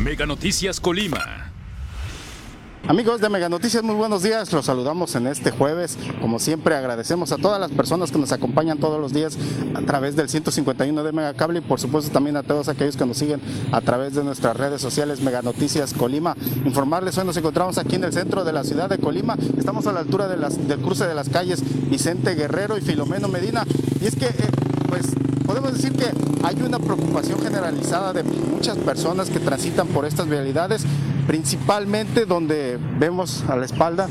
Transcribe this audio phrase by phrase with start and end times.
[0.00, 1.52] Mega Noticias Colima.
[2.88, 4.50] Amigos de Mega Noticias, muy buenos días.
[4.50, 5.98] Los saludamos en este jueves.
[6.22, 9.36] Como siempre, agradecemos a todas las personas que nos acompañan todos los días
[9.74, 13.04] a través del 151 de Mega Cable y por supuesto también a todos aquellos que
[13.04, 16.34] nos siguen a través de nuestras redes sociales Mega Noticias Colima.
[16.64, 19.36] Informarles, hoy nos encontramos aquí en el centro de la ciudad de Colima.
[19.58, 23.66] Estamos a la altura del cruce de las calles Vicente Guerrero y Filomeno Medina.
[24.00, 24.50] Y es que, eh,
[25.50, 26.06] podemos decir que
[26.44, 30.84] hay una preocupación generalizada de muchas personas que transitan por estas vialidades
[31.26, 34.08] principalmente donde vemos a la espalda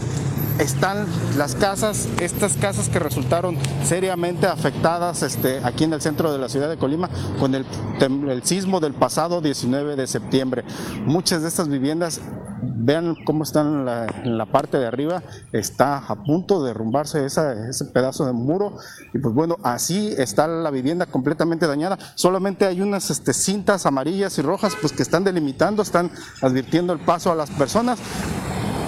[0.59, 1.07] están
[1.37, 6.49] las casas, estas casas que resultaron seriamente afectadas este, aquí en el centro de la
[6.49, 7.65] ciudad de Colima con el,
[8.01, 10.65] el sismo del pasado 19 de septiembre.
[11.05, 12.19] Muchas de estas viviendas
[12.61, 13.87] vean cómo están
[14.23, 18.77] en la, parte de arriba, está a punto de derrumbarse ese pedazo de muro.
[19.13, 24.37] Y pues bueno, así está la vivienda completamente dañada, solamente hay unas este, cintas amarillas
[24.37, 27.99] y rojas pues que están delimitando, están advirtiendo el paso a las personas,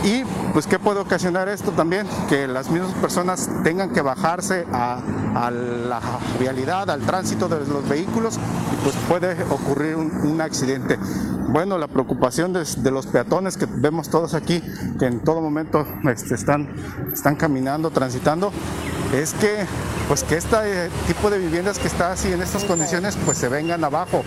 [0.04, 5.00] y pues qué puede ocasionar esto también, que las mismas personas tengan que bajarse a,
[5.52, 6.02] la
[6.40, 10.98] vialidad, al tránsito de los vehículos y pues puede ocurrir un, accidente.
[11.50, 14.64] Bueno, la preocupación de, los peatones que vemos todos aquí,
[14.98, 16.70] que en todo momento este, están,
[17.14, 18.52] están caminando, transitando,
[19.14, 19.66] es que
[20.08, 23.84] pues que este tipo de viviendas que está así en estas condiciones pues se vengan
[23.84, 24.24] abajo.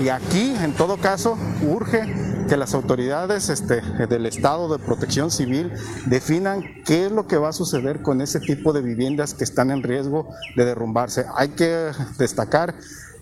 [0.00, 5.72] Y aquí en todo caso urge que las autoridades este, del Estado de Protección Civil
[6.06, 9.70] definan qué es lo que va a suceder con ese tipo de viviendas que están
[9.70, 11.26] en riesgo de derrumbarse.
[11.34, 12.74] Hay que destacar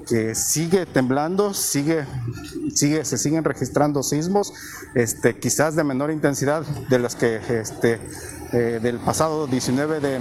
[0.07, 2.05] que sigue temblando, sigue,
[2.75, 4.53] sigue, se siguen registrando sismos,
[4.95, 7.99] este, quizás de menor intensidad de los que este,
[8.53, 10.21] eh, del pasado 19 de,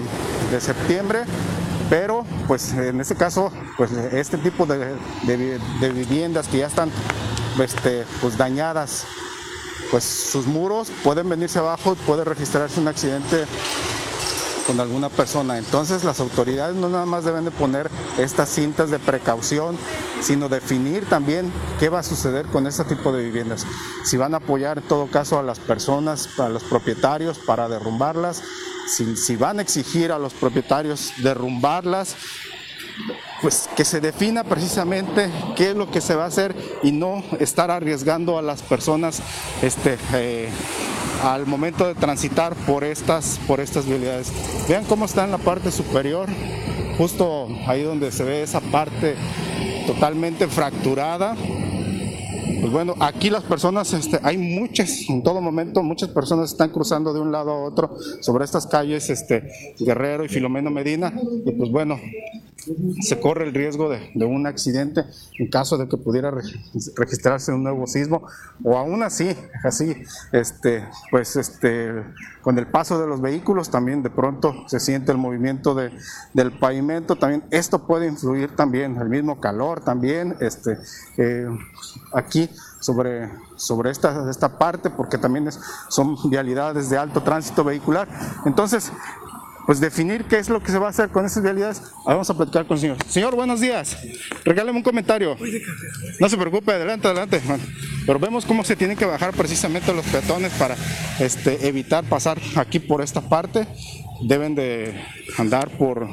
[0.61, 1.23] septiembre,
[1.89, 6.89] pero pues en este caso, pues este tipo de viviendas que ya están
[7.59, 9.05] este, pues dañadas,
[9.91, 13.45] pues sus muros pueden venirse abajo puede registrarse un accidente
[14.65, 15.57] con alguna persona.
[15.57, 19.77] Entonces las autoridades no nada más deben de poner estas cintas de precaución,
[20.21, 23.65] sino definir también qué va a suceder con este tipo de viviendas.
[24.03, 28.41] Si van a apoyar en todo caso a las personas, a los propietarios para derrumbarlas,
[28.87, 32.15] si van a exigir a los propietarios derrumbarlas,
[33.41, 37.23] pues que se defina precisamente qué es lo que se va a hacer y no
[37.39, 39.21] estar arriesgando a las personas
[39.61, 40.49] este, eh,
[41.23, 44.31] al momento de transitar por estas, por estas vialidades.
[44.67, 46.29] Vean cómo está en la parte superior,
[46.97, 49.15] justo ahí donde se ve esa parte
[49.87, 51.35] totalmente fracturada.
[51.35, 57.13] Pues bueno, aquí las personas, este, hay muchas, en todo momento, muchas personas están cruzando
[57.13, 61.13] de un lado a otro sobre estas calles, este, Guerrero y Filomeno Medina,
[61.45, 61.99] y pues bueno,
[63.01, 65.03] se corre el riesgo de, un accidente
[65.37, 66.31] en caso de que pudiera
[66.95, 68.25] registrarse un nuevo sismo
[68.63, 69.95] o aún así, así,
[70.31, 72.03] este, pues este,
[72.41, 75.91] con el paso de los vehículos también de pronto se siente el movimiento de,
[76.33, 80.77] del pavimento, también esto puede influir también, el mismo calor también, este,
[81.17, 81.47] eh,
[82.13, 82.49] aquí
[82.83, 85.49] sobre, sobre esta, esta parte, porque también
[85.87, 88.07] son vialidades de alto tránsito vehicular.
[88.45, 88.91] Entonces,
[89.65, 91.81] pues definir qué es lo que se va a hacer con esas vialidades.
[92.05, 92.97] Vamos a platicar con el señor.
[93.07, 93.97] Señor, buenos días.
[94.43, 95.37] Regáleme un comentario.
[96.19, 97.41] No se preocupe, adelante, adelante.
[98.05, 100.75] Pero vemos cómo se tienen que bajar precisamente los peatones para
[101.19, 103.67] este, evitar pasar aquí por esta parte.
[104.21, 104.93] Deben de
[105.37, 106.07] andar por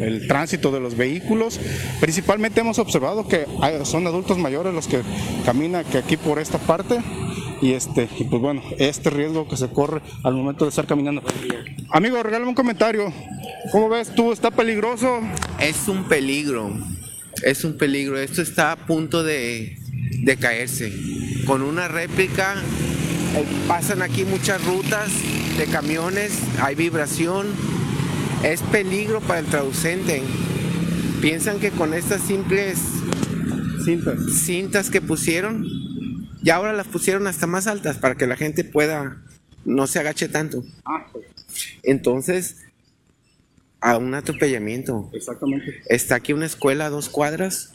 [0.00, 1.58] el tránsito de los vehículos.
[2.00, 3.46] Principalmente hemos observado que
[3.84, 5.02] son adultos mayores los que
[5.44, 7.00] caminan aquí por esta parte
[7.60, 11.22] y este y pues bueno este riesgo que se corre al momento de estar caminando.
[11.90, 13.12] Amigo regálame un comentario.
[13.72, 15.20] Cómo ves tú está peligroso
[15.58, 16.70] es un peligro
[17.42, 18.18] es un peligro.
[18.18, 19.78] Esto está a punto de,
[20.22, 20.92] de caerse.
[21.46, 22.54] Con una réplica
[23.34, 25.10] eh, pasan aquí muchas rutas
[25.58, 27.46] de camiones hay vibración.
[28.42, 30.22] Es peligro para el traducente.
[31.20, 32.78] Piensan que con estas simples
[33.84, 35.66] cintas, cintas que pusieron
[36.42, 39.22] y ahora las pusieron hasta más altas para que la gente pueda,
[39.64, 40.64] no se agache tanto.
[40.84, 41.06] Ah,
[41.82, 42.58] Entonces,
[43.80, 45.10] a un atropellamiento.
[45.12, 45.82] Exactamente.
[45.86, 47.72] Está aquí una escuela a dos cuadras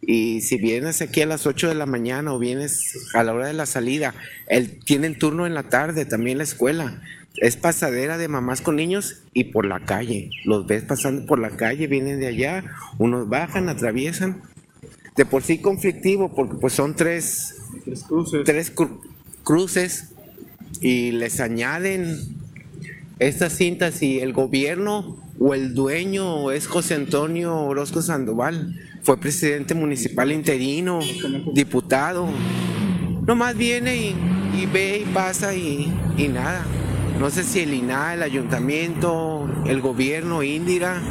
[0.00, 3.46] y si vienes aquí a las 8 de la mañana o vienes a la hora
[3.46, 4.14] de la salida,
[4.48, 7.02] el, tienen turno en la tarde también la escuela.
[7.36, 10.30] Es pasadera de mamás con niños y por la calle.
[10.44, 12.64] Los ves pasando por la calle, vienen de allá,
[12.98, 14.42] unos bajan, atraviesan.
[15.16, 17.59] De por sí conflictivo porque pues son tres
[18.44, 18.72] Tres
[19.42, 20.12] cruces.
[20.80, 22.18] y les añaden
[23.18, 28.74] estas cintas y el gobierno o el dueño es José Antonio Orozco Sandoval.
[29.02, 31.00] Fue presidente municipal interino,
[31.52, 32.28] diputado.
[33.26, 35.92] nomás viene y, ve y pasa y,
[36.32, 36.64] nada.
[37.18, 41.02] No sé si el INAH, el ayuntamiento, el gobierno, Indira.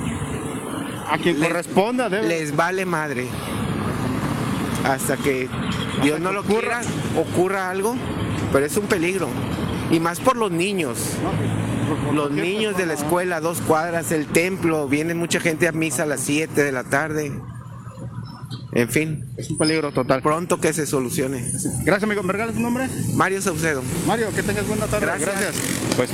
[1.07, 3.27] A quien corresponda, Les vale madre.
[4.83, 5.49] Hasta que
[6.03, 6.81] Dios no lo quiera,
[7.17, 7.95] ocurra algo,
[8.51, 9.27] pero es un peligro.
[9.91, 10.97] Y más por los niños.
[12.13, 16.05] los niños de la escuela, dos cuadras, el templo, viene mucha gente a misa a
[16.05, 17.31] las 7 de la tarde.
[18.71, 19.25] En fin.
[19.37, 20.21] Es un peligro total.
[20.21, 21.43] Pronto que se solucione.
[21.83, 22.21] Gracias, amigo.
[22.21, 22.87] ¿Me regalas tu nombre?
[23.15, 23.81] Mario Saucedo.
[24.05, 25.07] Mario, que tengas buena tarde.
[25.07, 25.55] Gracias.
[25.95, 26.11] Pues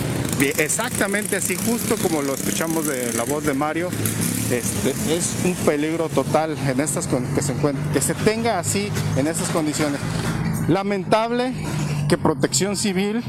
[0.58, 3.90] exactamente así, justo como lo escuchamos de la voz de Mario,
[4.51, 7.53] este, es un peligro total en estas que se
[7.94, 10.00] que se tenga así en estas condiciones.
[10.68, 11.53] Lamentable
[12.07, 13.24] que Protección Civil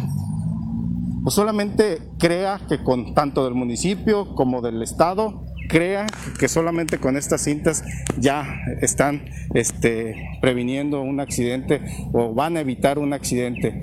[1.23, 6.07] pues solamente crea que con tanto del municipio como del estado crea
[6.39, 7.83] que solamente con estas cintas
[8.17, 8.47] ya
[8.81, 9.25] están
[9.55, 11.81] este, previniendo un accidente
[12.13, 13.83] o van a evitar un accidente.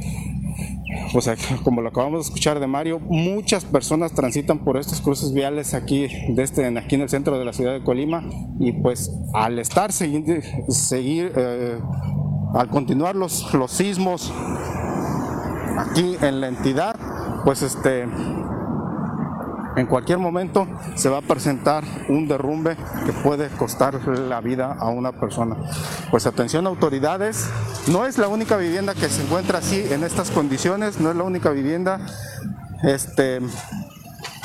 [1.11, 1.29] Pues
[1.63, 6.07] como lo acabamos de escuchar de Mario, muchas personas transitan por estos cruces viales aquí,
[6.29, 8.23] de este, aquí en el centro de la ciudad de Colima
[8.59, 11.79] y pues al estar seguir, seguir eh,
[12.53, 14.33] al continuar los, los sismos
[15.77, 16.95] aquí en la entidad,
[17.43, 18.05] pues este
[19.75, 24.89] en cualquier momento se va a presentar un derrumbe que puede costar la vida a
[24.89, 25.55] una persona.
[26.11, 27.47] Pues atención autoridades,
[27.87, 31.23] no es la única vivienda que se encuentra así en estas condiciones, no es la
[31.23, 31.99] única vivienda.
[32.83, 33.39] Este,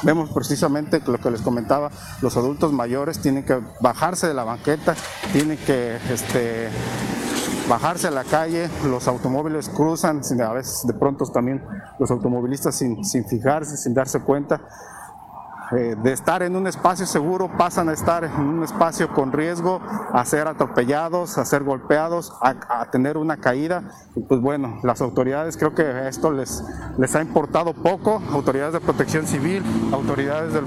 [0.03, 1.91] vemos precisamente lo que les comentaba,
[2.23, 4.95] los adultos mayores tienen que bajarse de la banqueta,
[5.33, 6.69] tienen que este,
[7.69, 11.63] bajarse a la calle, los automóviles cruzan, a veces de pronto también
[11.99, 14.61] los automovilistas sin, sin fijarse, sin darse cuenta.
[15.77, 19.83] Eh, de estar en un espacio seguro pasan a estar en un espacio con riesgo,
[20.13, 23.83] a ser atropellados, a ser golpeados, a, tener una caída.
[24.29, 26.65] pues bueno, las autoridades creo que esto les,
[26.97, 29.63] les ha importado poco, autoridades de protección civil,
[29.93, 30.65] autoridades del,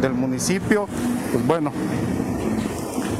[0.00, 0.86] del municipio,
[1.32, 1.70] pues bueno,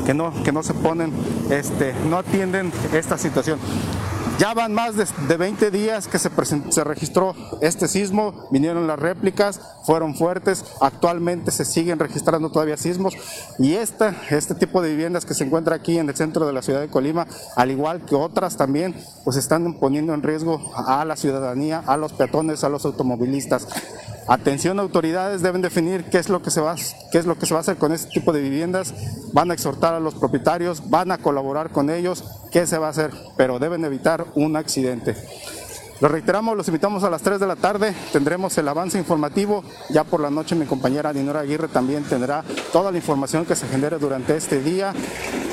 [0.04, 1.12] que no, que no se ponen,
[1.50, 3.60] este, no atienden esta situación.
[4.40, 6.30] Ya van más de, 20 días que se,
[6.70, 13.14] se, registró este sismo, vinieron las réplicas, fueron fuertes, actualmente se siguen registrando todavía sismos
[13.58, 16.62] y esta, este tipo de viviendas que se encuentra aquí en el centro de la
[16.62, 21.16] ciudad de Colima, al igual que otras también, pues están poniendo en riesgo a la
[21.16, 23.68] ciudadanía, a los peatones, a los automovilistas.
[24.28, 26.76] Atención autoridades, deben definir qué es lo que se va,
[27.10, 28.94] qué es lo que se va a hacer con este tipo de viviendas,
[29.32, 32.90] van a exhortar a los propietarios, van a colaborar con ellos, qué se va a
[32.90, 35.16] hacer, pero deben evitar un accidente.
[36.00, 40.02] Lo reiteramos, los invitamos a las 3 de la tarde, tendremos el avance informativo, ya
[40.04, 43.98] por la noche mi compañera Dinora Aguirre también tendrá toda la información que se genere
[43.98, 44.94] durante este día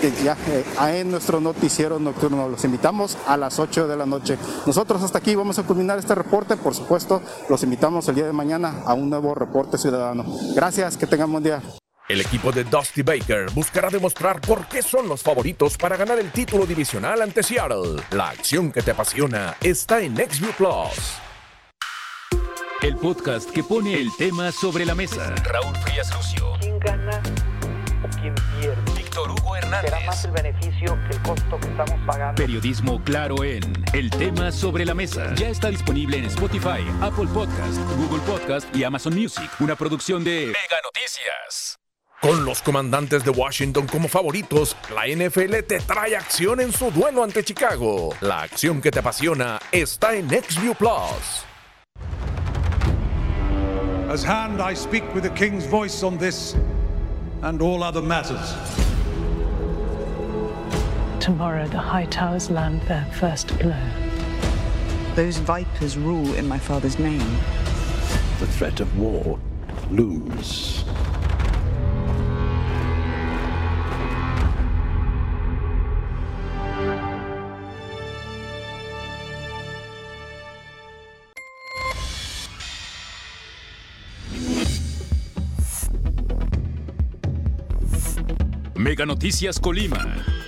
[0.02, 2.48] en nuestro noticiero nocturno.
[2.50, 4.38] Los invitamos a las 8 de la noche.
[4.66, 8.34] Nosotros hasta aquí vamos a culminar este reporte, por supuesto, los invitamos el día de
[8.34, 10.26] mañana a un nuevo reporte ciudadano.
[10.56, 11.62] Gracias, que tengan buen día.
[12.10, 16.32] El equipo de Dusty Baker buscará demostrar por qué son los favoritos para ganar el
[16.32, 18.02] título divisional ante Seattle.
[18.12, 21.18] La acción que te apasiona está en XView Plus.
[22.82, 25.36] El podcast que pone el tema sobre la mesa.
[25.44, 26.54] Raúl Frías Lucio.
[26.62, 27.22] ¿Quién gana
[28.04, 28.87] o quién pierde?
[29.18, 29.90] Víctor Hugo Hernández.
[29.90, 32.36] Será más el beneficio que el costo que estamos pagando.
[32.36, 33.62] Periodismo claro en
[33.94, 35.34] El tema sobre la mesa.
[35.36, 39.50] Ya está disponible en Spotify, Apple Podcast, Google Podcast y Amazon Music.
[39.60, 41.80] Una producción de Mega Noticias.
[42.22, 47.24] Con los comandantes de Washington como favoritos, la NFL te trae acción en su duelo
[47.24, 48.16] ante Chicago.
[48.22, 51.46] La acción que te apasiona está en XView Plus.
[54.12, 56.56] As hand, I speak with the King's voice on this
[57.42, 58.87] and all other matters.
[61.28, 63.76] Tomorrow, the High Towers land their first blow.
[65.14, 67.20] Those vipers rule in my father's name.
[68.40, 69.38] The threat of war
[69.92, 70.86] looms.
[88.78, 90.47] Mega Noticias Colima.